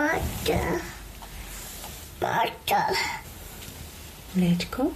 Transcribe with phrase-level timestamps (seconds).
[0.00, 0.56] Máte.
[2.24, 2.80] Máte.
[4.32, 4.88] Mliečko?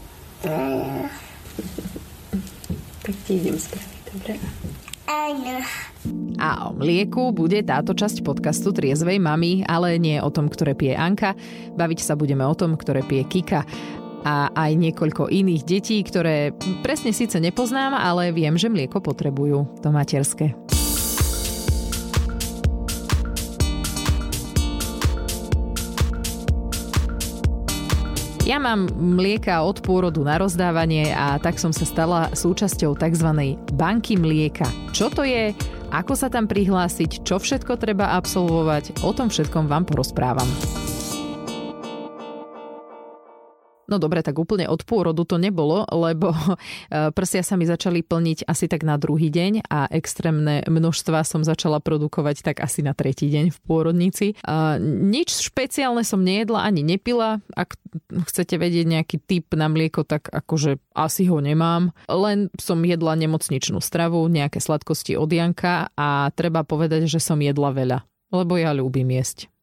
[0.48, 1.12] Mm.
[3.04, 4.34] Tak ti idem spraviť, dobre?
[5.04, 5.60] Áno.
[6.40, 10.96] A o mlieku bude táto časť podcastu Triezvej mamy, ale nie o tom, ktoré pije
[10.96, 11.36] Anka.
[11.76, 13.60] Baviť sa budeme o tom, ktoré pije Kika
[14.24, 19.68] a aj niekoľko iných detí, ktoré presne síce nepoznám, ale viem, že mlieko potrebujú.
[19.84, 20.56] To materské.
[28.44, 33.56] Ja mám mlieka od pôrodu na rozdávanie a tak som sa stala súčasťou tzv.
[33.72, 34.68] banky mlieka.
[34.92, 35.56] Čo to je?
[35.88, 37.24] Ako sa tam prihlásiť?
[37.24, 39.00] Čo všetko treba absolvovať?
[39.00, 40.83] O tom všetkom vám porozprávam.
[43.84, 46.32] No dobre, tak úplne od pôrodu to nebolo, lebo
[46.88, 51.44] e, prsia sa mi začali plniť asi tak na druhý deň a extrémne množstva som
[51.44, 54.26] začala produkovať tak asi na tretí deň v pôrodnici.
[54.44, 57.44] A nič špeciálne som nejedla ani nepila.
[57.52, 57.76] Ak
[58.32, 61.92] chcete vedieť nejaký typ na mlieko, tak akože asi ho nemám.
[62.08, 67.70] Len som jedla nemocničnú stravu, nejaké sladkosti od Janka a treba povedať, že som jedla
[67.70, 67.98] veľa,
[68.32, 69.53] lebo ja ľúbim jesť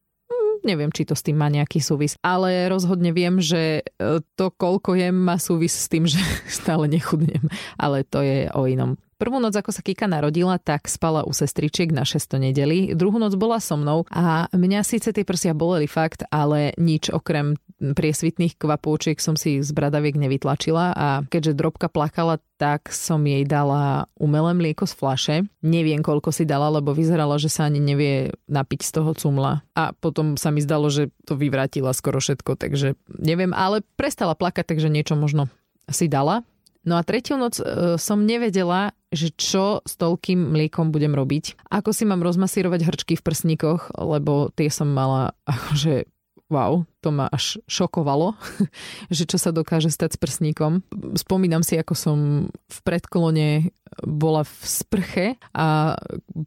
[0.64, 2.18] neviem, či to s tým má nejaký súvis.
[2.22, 7.48] Ale rozhodne viem, že e, to, koľko jem, má súvis s tým, že stále nechudnem.
[7.78, 8.98] Ale to je o inom.
[9.22, 12.98] Prvú noc, ako sa Kika narodila, tak spala u sestričiek na 600 nedeli.
[12.98, 17.54] Druhú noc bola so mnou a mňa síce tie prsia boleli fakt, ale nič okrem
[17.82, 24.06] priesvitných kvapôčiek som si z bradaviek nevytlačila a keďže drobka plakala, tak som jej dala
[24.22, 25.36] umelé mlieko z flaše.
[25.66, 29.66] Neviem, koľko si dala, lebo vyzerala, že sa ani nevie napiť z toho cumla.
[29.74, 34.78] A potom sa mi zdalo, že to vyvrátila skoro všetko, takže neviem, ale prestala plakať,
[34.78, 35.50] takže niečo možno
[35.90, 36.46] si dala.
[36.82, 41.70] No a tretiu noc e, som nevedela, že čo s toľkým mliekom budem robiť.
[41.70, 46.10] Ako si mám rozmasírovať hrčky v prsníkoch, lebo tie som mala akože
[46.52, 48.36] wow, to ma až šokovalo,
[49.16, 50.84] že čo sa dokáže stať s prsníkom.
[51.16, 52.18] Spomínam si, ako som
[52.52, 53.72] v predklone
[54.04, 55.96] bola v sprche a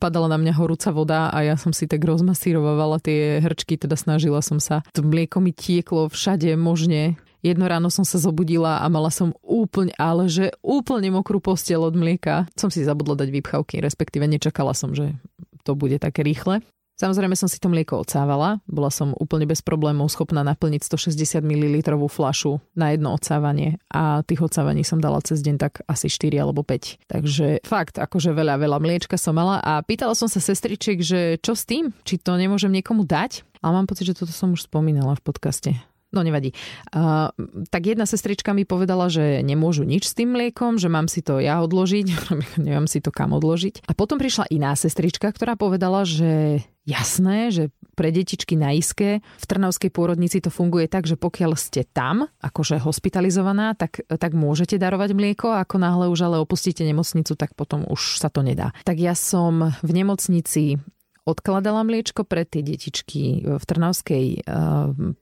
[0.00, 4.44] padala na mňa horúca voda a ja som si tak rozmasírovala tie hrčky, teda snažila
[4.44, 4.84] som sa.
[4.92, 9.92] To mlieko mi tieklo všade možne Jedno ráno som sa zobudila a mala som úplne,
[10.00, 12.48] ale že úplne mokrú postiel od mlieka.
[12.56, 15.12] Som si zabudla dať vypchavky, respektíve nečakala som, že
[15.60, 16.64] to bude také rýchle.
[16.94, 18.62] Samozrejme som si to mlieko odsávala.
[18.70, 24.46] Bola som úplne bez problémov schopná naplniť 160 ml flašu na jedno odsávanie a tých
[24.46, 27.10] odsávaní som dala cez deň tak asi 4 alebo 5.
[27.10, 31.58] Takže fakt, akože veľa, veľa mliečka som mala a pýtala som sa sestričiek, že čo
[31.58, 31.90] s tým?
[32.06, 33.42] Či to nemôžem niekomu dať?
[33.58, 35.93] Ale mám pocit, že toto som už spomínala v podcaste.
[36.14, 36.54] No nevadí.
[36.94, 37.34] Uh,
[37.74, 41.42] tak jedna sestrička mi povedala, že nemôžu nič s tým mliekom, že mám si to
[41.42, 42.06] ja odložiť,
[42.66, 43.90] neviem si to kam odložiť.
[43.90, 49.44] A potom prišla iná sestrička, ktorá povedala, že jasné, že pre detičky na iske v
[49.46, 55.14] Trnavskej pôrodnici to funguje tak, že pokiaľ ste tam, akože hospitalizovaná, tak, tak môžete darovať
[55.14, 58.74] mlieko ako náhle už ale opustíte nemocnicu, tak potom už sa to nedá.
[58.84, 60.76] Tak ja som v nemocnici
[61.24, 64.42] odkladala mliečko pre tie detičky v Trnavskej eh,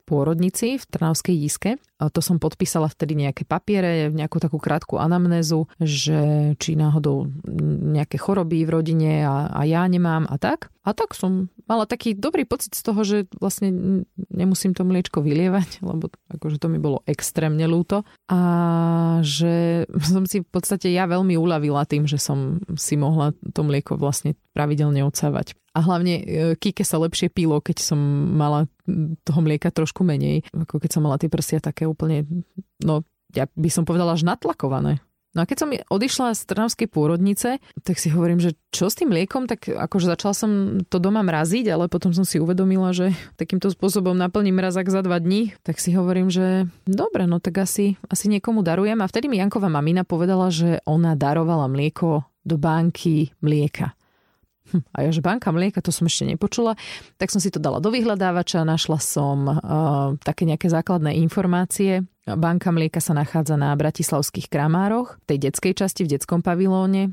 [0.06, 1.70] pôrodnici, v Trnavskej jíske.
[2.02, 7.30] To som podpísala vtedy nejaké papiere, nejakú takú krátku anamnézu, že či náhodou
[7.94, 10.74] nejaké choroby v rodine a, a ja nemám a tak.
[10.82, 13.72] A tak som mala taký dobrý pocit z toho, že vlastne
[14.28, 18.04] nemusím to mliečko vylievať, lebo akože to mi bolo extrémne ľúto.
[18.28, 18.40] A
[19.24, 23.96] že som si v podstate ja veľmi uľavila tým, že som si mohla to mlieko
[23.96, 25.56] vlastne pravidelne odsávať.
[25.72, 26.24] A hlavne e,
[26.60, 27.96] Kike sa lepšie pilo, keď som
[28.36, 28.68] mala
[29.24, 32.28] toho mlieka trošku menej, ako keď som mala tie prsia také úplne,
[32.84, 35.00] no ja by som povedala až natlakované.
[35.32, 39.08] No a keď som odišla z Trnavskej pôrodnice, tak si hovorím, že čo s tým
[39.08, 40.50] mliekom, tak akože začala som
[40.84, 45.16] to doma mraziť, ale potom som si uvedomila, že takýmto spôsobom naplním mrazak za dva
[45.16, 49.00] dní, tak si hovorím, že dobre, no tak asi, asi niekomu darujem.
[49.00, 53.96] A vtedy mi Janková mamina povedala, že ona darovala mlieko do banky mlieka.
[54.72, 56.74] Hm, a že banka mlieka, to som ešte nepočula.
[57.20, 62.08] Tak som si to dala do vyhľadávača, našla som uh, také nejaké základné informácie.
[62.24, 67.12] Banka mlieka sa nachádza na bratislavských kramároch, tej detskej časti, v detskom pavilóne,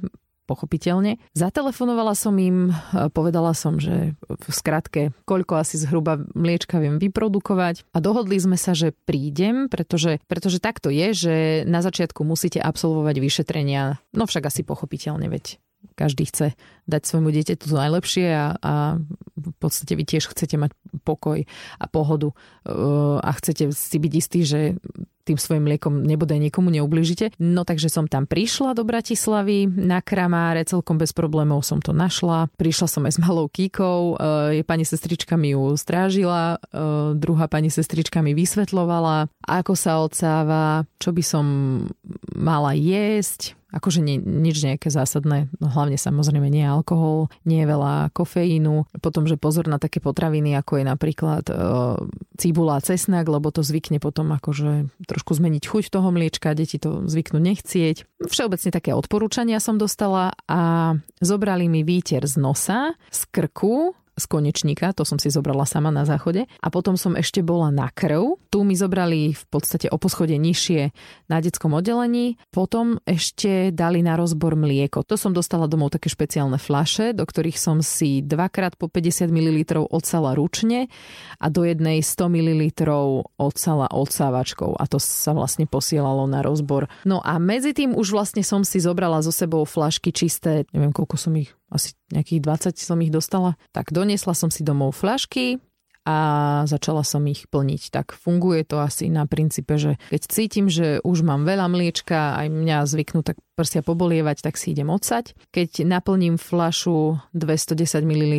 [0.50, 1.22] pochopiteľne.
[1.38, 2.74] Zatelefonovala som im,
[3.14, 8.74] povedala som, že v skratke, koľko asi zhruba mliečka viem vyprodukovať a dohodli sme sa,
[8.74, 11.36] že prídem, pretože, pretože takto je, že
[11.70, 15.62] na začiatku musíte absolvovať vyšetrenia, no však asi pochopiteľne, veď
[16.00, 16.56] každý chce
[16.88, 18.74] dať svojmu dieťaťu to najlepšie a, a
[19.36, 20.72] v podstate vy tiež chcete mať
[21.04, 21.44] pokoj
[21.78, 24.80] a pohodu uh, a chcete si byť istí, že
[25.28, 27.38] tým svojim mliekom nebodaj niekomu neubližite.
[27.38, 32.50] No takže som tam prišla do Bratislavy na Kramáre, celkom bez problémov som to našla.
[32.58, 34.18] Prišla som aj s malou kíkou,
[34.50, 36.58] je pani sestrička mi ju strážila,
[37.14, 41.46] druhá pani sestrička mi vysvetlovala, ako sa odsáva, čo by som
[42.34, 48.90] mala jesť, akože nie, nič nejaké zásadné, no hlavne samozrejme nie alkohol, nie veľa kofeínu,
[49.00, 51.54] potom, že pozor na také potraviny, ako je napríklad e,
[52.42, 57.06] cibula a cesnak, lebo to zvykne potom akože trošku zmeniť chuť toho mliečka, deti to
[57.06, 58.10] zvyknú nechcieť.
[58.26, 64.92] Všeobecne také odporúčania som dostala a zobrali mi výter z nosa, z krku, z konečníka,
[64.94, 66.46] to som si zobrala sama na záchode.
[66.60, 68.38] A potom som ešte bola na krv.
[68.52, 70.92] Tu mi zobrali v podstate o poschode nižšie
[71.32, 72.36] na detskom oddelení.
[72.52, 75.08] Potom ešte dali na rozbor mlieko.
[75.08, 79.88] To som dostala domov také špeciálne flaše, do ktorých som si dvakrát po 50 ml
[79.88, 80.92] odsala ručne
[81.40, 82.64] a do jednej 100 ml
[83.40, 84.76] odsala odsávačkou.
[84.76, 86.92] A to sa vlastne posielalo na rozbor.
[87.08, 91.16] No a medzi tým už vlastne som si zobrala so sebou flašky čisté, neviem koľko
[91.16, 92.42] som ich asi nejakých
[92.74, 93.56] 20 som ich dostala.
[93.74, 95.62] Tak doniesla som si domov flašky
[96.10, 96.18] a
[96.66, 97.94] začala som ich plniť.
[97.94, 102.48] Tak funguje to asi na princípe, že keď cítim, že už mám veľa mliečka, aj
[102.50, 105.38] mňa zvyknú tak prsia pobolievať, tak si idem odsať.
[105.54, 108.36] Keď naplním flašu 210 ml,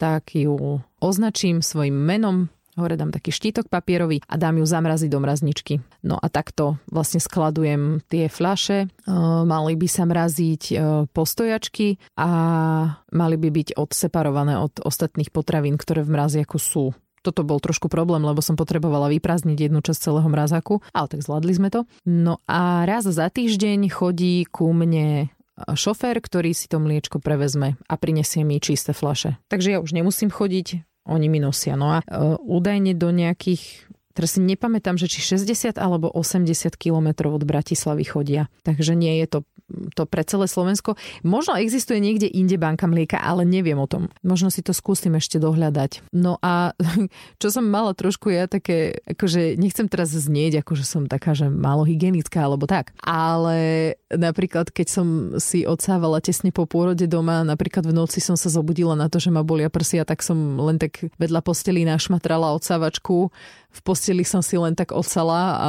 [0.00, 5.18] tak ju označím svojim menom, hore dám taký štítok papierový a dám ju zamraziť do
[5.20, 5.74] mrazničky.
[6.06, 8.78] No a takto vlastne skladujem tie fľaše.
[8.84, 8.88] E,
[9.44, 10.74] mali by sa mraziť e,
[11.10, 12.30] postojačky a
[13.10, 18.22] mali by byť odseparované od ostatných potravín, ktoré v mraziaku sú toto bol trošku problém,
[18.22, 21.84] lebo som potrebovala vyprázdniť jednu časť celého mrazaku, ale tak zvládli sme to.
[22.06, 25.28] No a raz za týždeň chodí ku mne
[25.66, 29.36] šofér, ktorý si to mliečko prevezme a prinesie mi čisté flaše.
[29.50, 31.74] Takže ja už nemusím chodiť oni mi nosia.
[31.74, 33.88] No a uh, údajne do nejakých
[34.18, 38.50] Teraz si nepamätám, že či 60 alebo 80 kilometrov od Bratislavy chodia.
[38.66, 39.38] Takže nie je to,
[39.94, 40.98] to pre celé Slovensko.
[41.22, 44.10] Možno existuje niekde inde banka mlieka, ale neviem o tom.
[44.26, 46.10] Možno si to skúsim ešte dohľadať.
[46.10, 46.74] No a
[47.40, 51.86] čo som mala trošku ja také, akože nechcem teraz znieť, akože som taká, že málo
[51.86, 52.90] hygienická alebo tak.
[53.06, 55.06] Ale napríklad, keď som
[55.38, 59.30] si odsávala tesne po pôrode doma, napríklad v noci som sa zobudila na to, že
[59.30, 63.30] ma bolia prsia, tak som len tak vedľa posteli našmatrala odsávačku
[63.68, 65.68] v posteli som si len tak odsala a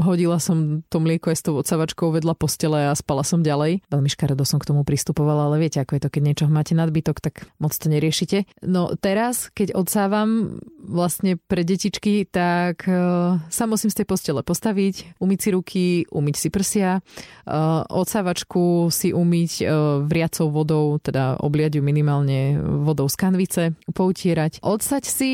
[0.00, 3.84] hodila som to mlieko aj s tou odsavačkou vedľa postele a spala som ďalej.
[3.92, 7.20] Veľmi škaredo som k tomu pristupovala, ale viete, ako je to, keď niečo máte nadbytok,
[7.20, 8.48] tak moc to neriešite.
[8.64, 15.20] No teraz, keď odsávam vlastne pre detičky, tak uh, sa musím z tej postele postaviť,
[15.20, 19.68] umyť si ruky, umyť si prsia, uh, odsávačku si umyť uh,
[20.08, 23.62] vriacou vodou, teda obliať ju minimálne vodou z kanvice,
[23.92, 25.32] poutierať, odsať si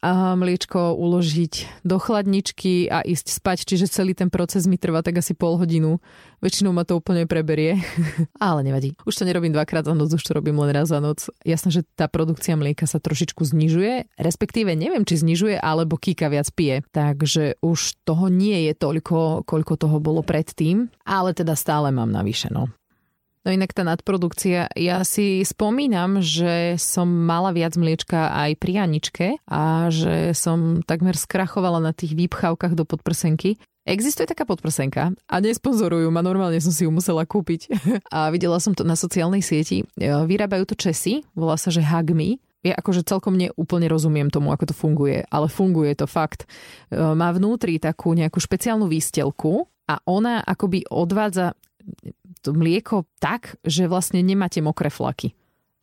[0.00, 5.02] a mliečko uložiť vložiť do chladničky a ísť spať, čiže celý ten proces mi trvá
[5.02, 5.98] tak asi pol hodinu.
[6.38, 7.82] Väčšinou ma to úplne preberie,
[8.38, 8.94] ale nevadí.
[9.02, 11.26] Už to nerobím dvakrát za noc, už to robím len raz za noc.
[11.42, 16.46] Jasné, že tá produkcia mlieka sa trošičku znižuje, respektíve neviem, či znižuje, alebo kýka viac
[16.54, 16.86] pije.
[16.94, 22.54] Takže už toho nie je toľko, koľko toho bolo predtým, ale teda stále mám navyše.
[23.46, 23.54] No.
[23.54, 29.86] Inak tá nadprodukcia, ja si spomínam, že som mala viac mliečka aj pri Aničke a
[29.86, 33.62] že som takmer skrachovala na tých výpchavkách do podprsenky.
[33.86, 37.70] Existuje taká podprsenka a nesponzorujú ma, normálne som si ju musela kúpiť.
[38.10, 39.86] A videla som to na sociálnej sieti.
[39.94, 42.42] Vyrábajú to Česi, volá sa, že Hagmi.
[42.66, 46.50] Ja akože celkom neúplne rozumiem tomu, ako to funguje, ale funguje to fakt.
[46.90, 51.54] Má vnútri takú nejakú špeciálnu výstelku a ona akoby odvádza
[52.42, 55.34] to mlieko tak, že vlastne nemáte mokré flaky.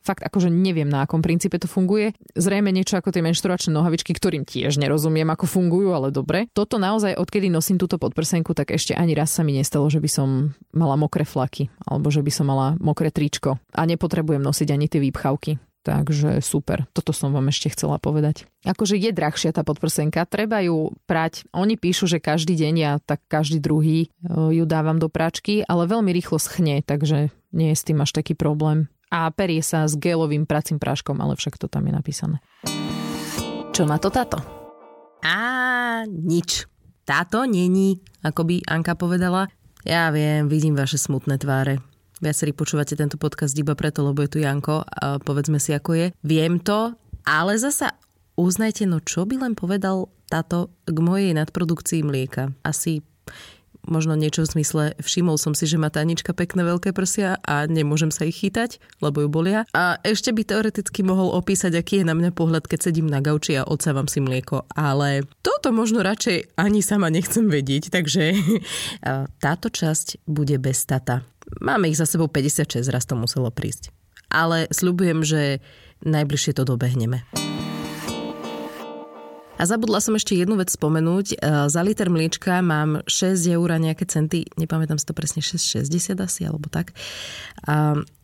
[0.04, 2.12] Fakt akože neviem, na akom princípe to funguje.
[2.36, 6.52] Zrejme niečo ako tie menštruačné nohavičky, ktorým tiež nerozumiem, ako fungujú, ale dobre.
[6.52, 10.10] Toto naozaj, odkedy nosím túto podprsenku, tak ešte ani raz sa mi nestalo, že by
[10.12, 13.56] som mala mokré flaky, alebo že by som mala mokré tričko.
[13.72, 15.56] A nepotrebujem nosiť ani tie výpchavky.
[15.84, 18.48] Takže super, toto som vám ešte chcela povedať.
[18.64, 21.44] Akože je drahšia tá podprsenka, treba ju prať.
[21.52, 25.84] Oni píšu, že každý deň, ja tak každý druhý e, ju dávam do práčky, ale
[25.84, 28.88] veľmi rýchlo schne, takže nie je s tým až taký problém.
[29.12, 32.36] A perie sa s gelovým pracím práškom, ale však to tam je napísané.
[33.76, 34.40] Čo na to táto?
[35.20, 36.64] Á, nič.
[37.04, 39.52] Táto není, ako by Anka povedala.
[39.84, 41.84] Ja viem, vidím vaše smutné tváre.
[42.24, 46.06] Viacerí počúvate tento podcast iba preto, lebo je tu Janko a povedzme si, ako je.
[46.24, 46.96] Viem to,
[47.28, 48.00] ale zasa
[48.40, 52.56] uznajte, no čo by len povedal táto k mojej nadprodukcii mlieka.
[52.64, 53.04] Asi
[53.84, 58.08] možno niečo v zmysle všimol som si, že má Tanička pekné veľké prsia a nemôžem
[58.08, 59.68] sa ich chytať, lebo ju bolia.
[59.76, 63.60] A ešte by teoreticky mohol opísať, aký je na mňa pohľad, keď sedím na gauči
[63.60, 64.64] a odsávam si mlieko.
[64.72, 68.32] Ale toto možno radšej ani sama nechcem vedieť, takže
[69.44, 71.20] táto časť bude bez tata.
[71.60, 73.92] Máme ich za sebou 56, raz to muselo prísť.
[74.32, 75.62] Ale sľubujem, že
[76.04, 77.22] najbližšie to dobehneme.
[79.54, 81.26] A zabudla som ešte jednu vec spomenúť.
[81.30, 81.36] E,
[81.70, 86.42] za liter mliečka mám 6 eur a nejaké centy, nepamätám si to presne, 6,60 asi,
[86.42, 86.90] alebo tak.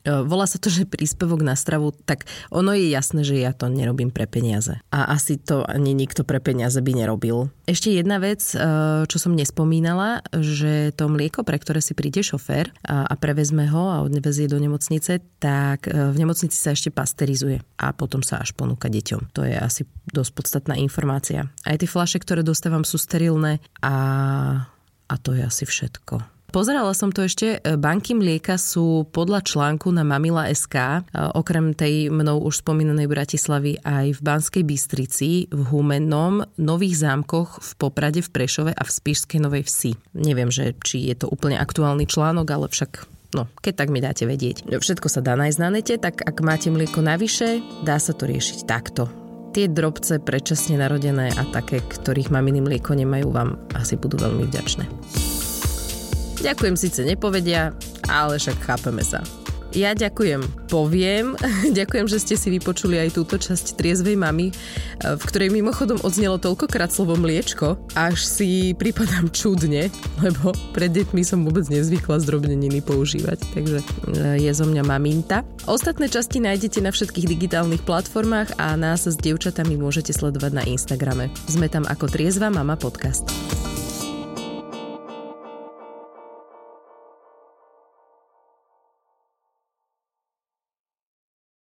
[0.04, 4.08] Volá sa to, že príspevok na stravu, tak ono je jasné, že ja to nerobím
[4.08, 4.80] pre peniaze.
[4.88, 7.52] A asi to ani nikto pre peniaze by nerobil.
[7.68, 8.56] Ešte jedna vec, e,
[9.04, 14.02] čo som nespomínala, že to mlieko, pre ktoré si príde šofér a prevezme ho a
[14.04, 19.32] odvezie do nemocnice, tak v nemocnici sa ešte pasterizuje a potom sa až ponúka deťom.
[19.36, 21.48] To je asi dosť podstatná informácia.
[21.64, 23.94] Aj tie flaše, ktoré dostávam, sú sterilné a,
[25.06, 26.39] a to je asi všetko.
[26.50, 32.66] Pozerala som to ešte, banky mlieka sú podľa článku na Mamila.sk, okrem tej mnou už
[32.66, 38.82] spomínanej Bratislavy aj v Banskej Bystrici, v Humennom, Nových zámkoch, v Poprade, v Prešove a
[38.82, 39.92] v Spišskej Novej Vsi.
[40.18, 44.26] Neviem, že či je to úplne aktuálny článok, ale však No, keď tak mi dáte
[44.26, 44.66] vedieť.
[44.66, 48.66] Všetko sa dá nájsť na nete, tak ak máte mlieko navyše, dá sa to riešiť
[48.66, 49.06] takto.
[49.54, 54.82] Tie drobce predčasne narodené a také, ktorých maminy mlieko nemajú, vám asi budú veľmi vďačné.
[56.40, 57.76] Ďakujem síce nepovedia,
[58.08, 59.20] ale však chápeme sa.
[59.70, 61.38] Ja ďakujem, poviem.
[61.78, 64.50] ďakujem, že ste si vypočuli aj túto časť Triezvej mamy,
[64.98, 69.86] v ktorej mimochodom odznelo toľkokrát slovo mliečko, až si pripadám čudne,
[70.24, 75.46] lebo pred deťmi som vôbec nezvykla zdrobneniny používať, takže e, je zo mňa maminta.
[75.70, 81.30] Ostatné časti nájdete na všetkých digitálnych platformách a nás s dievčatami môžete sledovať na Instagrame.
[81.46, 83.30] Sme tam ako Triezva mama podcast.